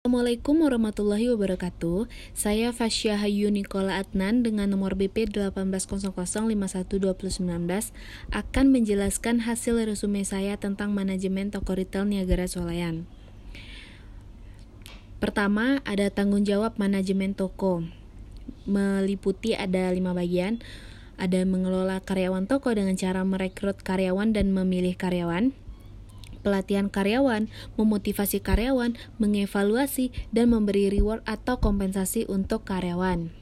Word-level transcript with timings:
Assalamualaikum 0.00 0.64
warahmatullahi 0.64 1.28
wabarakatuh. 1.28 2.08
Saya 2.32 2.72
Fasya 2.72 3.20
Hayu 3.20 3.52
Nikola 3.52 4.00
Adnan 4.00 4.40
dengan 4.40 4.72
nomor 4.72 4.96
BP 4.96 5.28
180051219 5.28 6.88
akan 8.32 8.66
menjelaskan 8.72 9.44
hasil 9.44 9.76
resume 9.84 10.24
saya 10.24 10.56
tentang 10.56 10.96
manajemen 10.96 11.52
toko 11.52 11.76
retail 11.76 12.08
Niagara 12.08 12.48
Swalayan. 12.48 13.04
Pertama, 15.20 15.84
ada 15.84 16.08
tanggung 16.08 16.48
jawab 16.48 16.80
manajemen 16.80 17.36
toko. 17.36 17.84
Meliputi 18.64 19.52
ada 19.52 19.92
lima 19.92 20.16
bagian. 20.16 20.64
Ada 21.20 21.44
mengelola 21.44 22.00
karyawan 22.00 22.48
toko 22.48 22.72
dengan 22.72 22.96
cara 22.96 23.20
merekrut 23.20 23.84
karyawan 23.84 24.32
dan 24.32 24.56
memilih 24.56 24.96
karyawan 24.96 25.52
pelatihan 26.40 26.88
karyawan, 26.88 27.46
memotivasi 27.76 28.40
karyawan, 28.40 28.96
mengevaluasi, 29.20 30.12
dan 30.34 30.52
memberi 30.52 30.90
reward 30.90 31.20
atau 31.28 31.60
kompensasi 31.60 32.24
untuk 32.26 32.66
karyawan. 32.66 33.32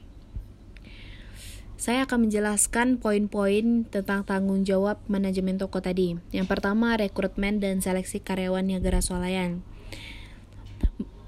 Saya 1.79 2.03
akan 2.03 2.27
menjelaskan 2.27 2.99
poin-poin 2.99 3.87
tentang 3.87 4.27
tanggung 4.27 4.67
jawab 4.67 4.99
manajemen 5.07 5.55
toko 5.55 5.79
tadi. 5.79 6.19
Yang 6.35 6.51
pertama, 6.51 6.99
rekrutmen 6.99 7.63
dan 7.63 7.79
seleksi 7.79 8.19
karyawan 8.19 8.67
Niagara 8.67 8.99
Swalayan 8.99 9.63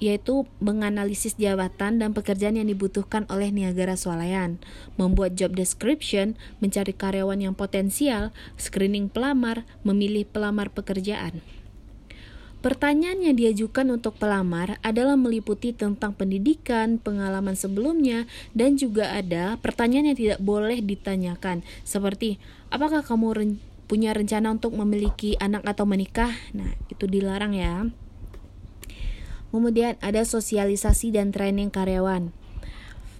yaitu 0.02 0.50
menganalisis 0.58 1.38
jabatan 1.38 2.02
dan 2.02 2.18
pekerjaan 2.18 2.58
yang 2.58 2.66
dibutuhkan 2.66 3.30
oleh 3.30 3.54
Niagara 3.54 3.94
Swalayan, 3.94 4.58
membuat 4.98 5.38
job 5.38 5.54
description, 5.54 6.34
mencari 6.58 6.90
karyawan 6.90 7.38
yang 7.38 7.54
potensial, 7.54 8.34
screening 8.58 9.14
pelamar, 9.14 9.62
memilih 9.86 10.26
pelamar 10.26 10.74
pekerjaan. 10.74 11.46
Pertanyaan 12.62 13.26
yang 13.26 13.34
diajukan 13.34 13.90
untuk 13.90 14.22
pelamar 14.22 14.78
adalah 14.86 15.18
meliputi 15.18 15.74
tentang 15.74 16.14
pendidikan, 16.14 17.02
pengalaman 17.02 17.58
sebelumnya, 17.58 18.30
dan 18.54 18.78
juga 18.78 19.18
ada 19.18 19.58
pertanyaan 19.58 20.14
yang 20.14 20.18
tidak 20.18 20.40
boleh 20.46 20.78
ditanyakan, 20.78 21.66
seperti 21.82 22.38
apakah 22.70 23.02
kamu 23.02 23.28
ren 23.34 23.52
punya 23.90 24.14
rencana 24.14 24.54
untuk 24.54 24.78
memiliki 24.78 25.36
anak 25.42 25.66
atau 25.66 25.90
menikah? 25.90 26.32
Nah, 26.54 26.78
itu 26.88 27.10
dilarang 27.10 27.58
ya. 27.58 27.90
Kemudian 29.50 29.98
ada 30.00 30.22
sosialisasi 30.22 31.12
dan 31.12 31.34
training 31.34 31.74
karyawan 31.74 32.32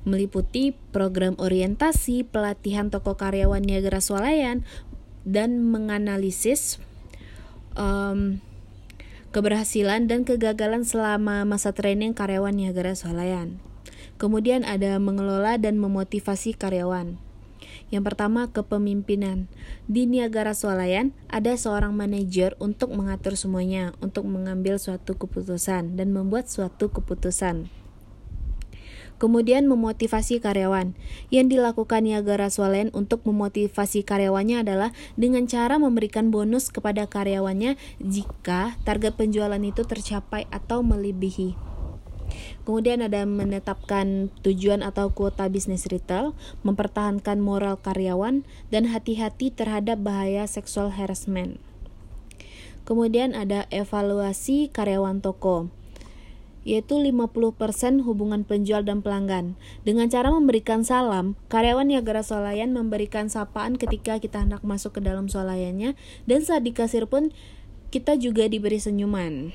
meliputi 0.02 0.74
program 0.90 1.38
orientasi, 1.38 2.26
pelatihan 2.26 2.90
toko 2.90 3.18
karyawan 3.18 3.62
Niagara 3.62 4.02
Swalayan, 4.02 4.66
dan 5.22 5.62
menganalisis 5.62 6.82
um, 7.78 8.42
keberhasilan 9.32 10.12
dan 10.12 10.28
kegagalan 10.28 10.84
selama 10.84 11.48
masa 11.48 11.72
training 11.72 12.12
karyawan 12.12 12.52
Niagara 12.52 12.92
Swalayan. 12.96 13.64
Kemudian 14.20 14.68
ada 14.68 15.00
mengelola 15.02 15.58
dan 15.58 15.80
memotivasi 15.80 16.54
karyawan. 16.54 17.18
Yang 17.92 18.04
pertama, 18.08 18.48
kepemimpinan. 18.52 19.52
Di 19.88 20.08
Niagara 20.08 20.56
Swalayan, 20.56 21.12
ada 21.28 21.56
seorang 21.56 21.92
manajer 21.92 22.56
untuk 22.60 22.92
mengatur 22.96 23.36
semuanya, 23.36 23.92
untuk 24.00 24.28
mengambil 24.28 24.80
suatu 24.80 25.16
keputusan 25.16 26.00
dan 26.00 26.16
membuat 26.16 26.48
suatu 26.48 26.88
keputusan. 26.88 27.81
Kemudian 29.22 29.70
memotivasi 29.70 30.42
karyawan. 30.42 30.98
Yang 31.30 31.54
dilakukan 31.54 32.10
Niagara 32.10 32.50
Swalen 32.50 32.90
untuk 32.90 33.22
memotivasi 33.30 34.02
karyawannya 34.02 34.66
adalah 34.66 34.90
dengan 35.14 35.46
cara 35.46 35.78
memberikan 35.78 36.34
bonus 36.34 36.74
kepada 36.74 37.06
karyawannya 37.06 37.78
jika 38.02 38.82
target 38.82 39.14
penjualan 39.14 39.62
itu 39.62 39.86
tercapai 39.86 40.50
atau 40.50 40.82
melebihi. 40.82 41.54
Kemudian 42.66 43.06
ada 43.06 43.22
menetapkan 43.30 44.34
tujuan 44.42 44.82
atau 44.82 45.14
kuota 45.14 45.46
bisnis 45.54 45.86
retail, 45.86 46.34
mempertahankan 46.66 47.38
moral 47.38 47.78
karyawan, 47.78 48.42
dan 48.74 48.90
hati-hati 48.90 49.54
terhadap 49.54 50.02
bahaya 50.02 50.50
seksual 50.50 50.90
harassment. 50.90 51.62
Kemudian 52.90 53.38
ada 53.38 53.70
evaluasi 53.70 54.74
karyawan 54.74 55.22
toko 55.22 55.70
yaitu 56.62 57.02
50% 57.02 58.06
hubungan 58.06 58.46
penjual 58.46 58.86
dan 58.86 59.02
pelanggan. 59.02 59.58
Dengan 59.82 60.10
cara 60.14 60.30
memberikan 60.30 60.86
salam, 60.86 61.34
karyawan 61.50 61.90
Niagara 61.90 62.22
Solayan 62.22 62.74
memberikan 62.74 63.28
sapaan 63.34 63.82
ketika 63.82 64.22
kita 64.22 64.46
hendak 64.46 64.62
masuk 64.62 64.98
ke 64.98 65.02
dalam 65.02 65.26
solayannya 65.26 65.98
dan 66.30 66.40
saat 66.46 66.62
dikasir 66.62 67.10
pun 67.10 67.34
kita 67.90 68.16
juga 68.16 68.46
diberi 68.46 68.78
senyuman. 68.78 69.52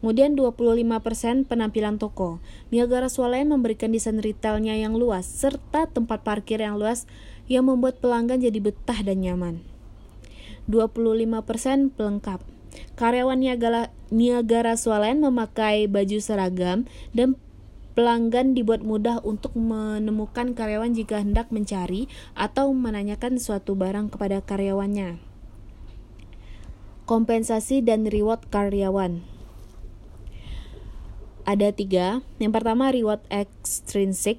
Kemudian 0.00 0.32
25% 0.32 1.44
penampilan 1.44 2.00
toko. 2.00 2.40
Niagara 2.72 3.12
Swalayan 3.12 3.52
memberikan 3.52 3.92
desain 3.92 4.16
retailnya 4.16 4.72
yang 4.72 4.96
luas 4.96 5.28
serta 5.28 5.92
tempat 5.92 6.24
parkir 6.24 6.64
yang 6.64 6.80
luas 6.80 7.04
yang 7.52 7.68
membuat 7.68 8.00
pelanggan 8.00 8.40
jadi 8.40 8.56
betah 8.64 9.04
dan 9.04 9.20
nyaman. 9.20 9.60
25% 10.72 11.92
pelengkap. 11.92 12.40
Karyawan 12.94 13.40
Niagara, 13.40 13.90
Niagara 14.12 14.74
Swalayan 14.78 15.22
memakai 15.22 15.90
baju 15.90 16.18
seragam 16.22 16.86
dan 17.16 17.38
pelanggan 17.98 18.54
dibuat 18.54 18.86
mudah 18.86 19.20
untuk 19.26 19.52
menemukan 19.58 20.54
karyawan 20.54 20.94
jika 20.94 21.20
hendak 21.20 21.50
mencari 21.50 22.06
atau 22.38 22.70
menanyakan 22.70 23.42
suatu 23.42 23.74
barang 23.74 24.14
kepada 24.14 24.40
karyawannya. 24.40 25.18
Kompensasi 27.04 27.82
dan 27.82 28.06
reward 28.06 28.46
karyawan 28.48 29.26
ada 31.50 31.74
tiga. 31.74 32.22
Yang 32.38 32.52
pertama 32.62 32.94
reward 32.94 33.22
extrinsic. 33.26 34.38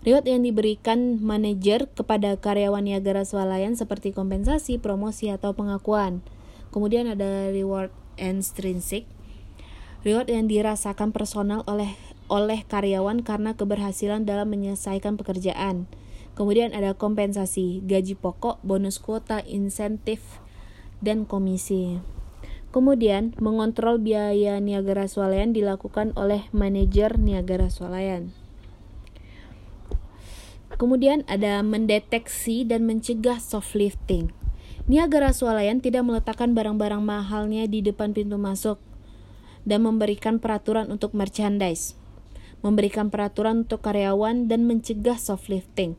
Reward 0.00 0.26
yang 0.26 0.42
diberikan 0.42 1.20
manajer 1.20 1.86
kepada 1.92 2.34
karyawan 2.40 2.82
Niagara 2.82 3.22
Swalayan 3.28 3.76
seperti 3.76 4.16
kompensasi, 4.16 4.80
promosi, 4.80 5.28
atau 5.28 5.52
pengakuan. 5.52 6.24
Kemudian 6.70 7.10
ada 7.10 7.50
reward 7.50 7.90
extrinsic. 8.14 9.06
Reward 10.06 10.32
yang 10.32 10.48
dirasakan 10.48 11.12
personal 11.12 11.66
oleh 11.68 11.92
oleh 12.30 12.62
karyawan 12.64 13.26
karena 13.26 13.58
keberhasilan 13.58 14.22
dalam 14.22 14.48
menyelesaikan 14.54 15.18
pekerjaan. 15.18 15.90
Kemudian 16.38 16.72
ada 16.72 16.94
kompensasi, 16.94 17.82
gaji 17.84 18.14
pokok, 18.14 18.62
bonus 18.62 19.02
kuota, 19.02 19.42
insentif, 19.44 20.40
dan 21.02 21.26
komisi. 21.26 21.98
Kemudian, 22.70 23.34
mengontrol 23.42 23.98
biaya 23.98 24.62
Niagara 24.62 25.10
Swalayan 25.10 25.50
dilakukan 25.50 26.14
oleh 26.14 26.46
manajer 26.54 27.18
Niagara 27.18 27.66
Swalayan. 27.66 28.30
Kemudian 30.78 31.26
ada 31.26 31.60
mendeteksi 31.66 32.62
dan 32.62 32.86
mencegah 32.86 33.42
soft 33.42 33.74
lifting. 33.74 34.30
Niagara 34.90 35.30
Swalayan 35.30 35.78
tidak 35.78 36.02
meletakkan 36.02 36.50
barang-barang 36.50 36.98
mahalnya 36.98 37.62
di 37.70 37.78
depan 37.78 38.10
pintu 38.10 38.42
masuk 38.42 38.82
dan 39.62 39.86
memberikan 39.86 40.42
peraturan 40.42 40.90
untuk 40.90 41.14
merchandise, 41.14 41.94
memberikan 42.58 43.06
peraturan 43.06 43.62
untuk 43.70 43.86
karyawan 43.86 44.50
dan 44.50 44.66
mencegah 44.66 45.14
soft 45.14 45.46
lifting. 45.46 45.94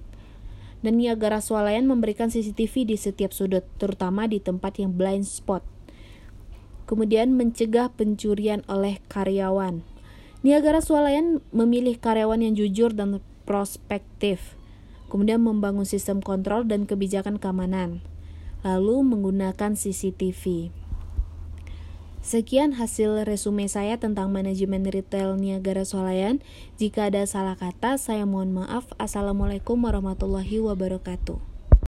Dan 0.84 1.00
Niagara 1.00 1.40
Swalayan 1.40 1.88
memberikan 1.88 2.28
CCTV 2.36 2.92
di 2.92 3.00
setiap 3.00 3.32
sudut, 3.32 3.64
terutama 3.80 4.28
di 4.28 4.44
tempat 4.44 4.76
yang 4.76 4.92
blind 4.92 5.24
spot. 5.24 5.64
Kemudian 6.84 7.32
mencegah 7.32 7.96
pencurian 7.96 8.60
oleh 8.68 9.00
karyawan. 9.08 9.88
Niagara 10.44 10.84
Swalayan 10.84 11.40
memilih 11.56 11.96
karyawan 11.96 12.44
yang 12.44 12.60
jujur 12.60 12.92
dan 12.92 13.24
prospektif. 13.48 14.60
Kemudian 15.08 15.40
membangun 15.40 15.88
sistem 15.88 16.20
kontrol 16.20 16.68
dan 16.68 16.84
kebijakan 16.84 17.40
keamanan 17.40 18.11
lalu 18.62 19.04
menggunakan 19.06 19.76
CCTV. 19.76 20.72
Sekian 22.22 22.78
hasil 22.78 23.26
resume 23.26 23.66
saya 23.66 23.98
tentang 23.98 24.30
manajemen 24.30 24.86
retail 24.86 25.36
Niagara 25.42 25.82
Swalayan. 25.82 26.38
Jika 26.78 27.10
ada 27.10 27.26
salah 27.26 27.58
kata, 27.58 27.98
saya 27.98 28.30
mohon 28.30 28.54
maaf. 28.54 28.86
Assalamualaikum 29.02 29.82
warahmatullahi 29.82 30.62
wabarakatuh. 30.62 31.51